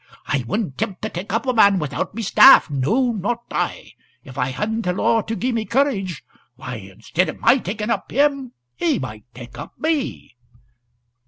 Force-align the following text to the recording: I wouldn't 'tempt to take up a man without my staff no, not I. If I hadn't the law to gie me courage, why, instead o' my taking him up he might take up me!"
I 0.25 0.43
wouldn't 0.47 0.79
'tempt 0.79 1.03
to 1.03 1.09
take 1.09 1.31
up 1.31 1.45
a 1.45 1.53
man 1.53 1.77
without 1.77 2.15
my 2.15 2.21
staff 2.23 2.71
no, 2.71 3.11
not 3.11 3.43
I. 3.51 3.91
If 4.23 4.35
I 4.35 4.49
hadn't 4.49 4.81
the 4.81 4.93
law 4.93 5.21
to 5.21 5.35
gie 5.35 5.51
me 5.51 5.63
courage, 5.65 6.23
why, 6.55 6.77
instead 6.77 7.29
o' 7.29 7.33
my 7.33 7.59
taking 7.59 7.89
him 7.89 7.91
up 7.91 8.11
he 8.77 8.97
might 8.97 9.25
take 9.35 9.59
up 9.59 9.79
me!" 9.79 10.37